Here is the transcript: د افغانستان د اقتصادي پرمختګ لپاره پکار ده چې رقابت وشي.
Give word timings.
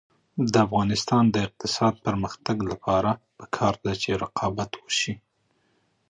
د 0.51 0.53
افغانستان 0.65 1.23
د 1.29 1.35
اقتصادي 1.47 1.99
پرمختګ 2.07 2.57
لپاره 2.71 3.11
پکار 3.39 3.73
ده 3.83 3.93
چې 4.01 4.09
رقابت 4.23 4.71
وشي. 4.83 5.13